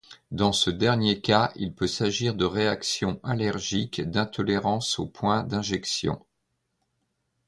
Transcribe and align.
Dans 0.31 0.51
ce 0.51 0.71
dernier 0.71 1.21
cas, 1.21 1.51
il 1.55 1.75
peut 1.75 1.85
s'agir 1.85 2.33
de 2.33 2.43
réactions 2.43 3.19
allergiques, 3.21 4.01
d'intolérance 4.01 4.97
au 4.97 5.05
point 5.05 5.43
d'injection. 5.43 6.19